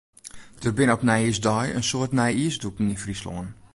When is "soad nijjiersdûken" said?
1.89-2.91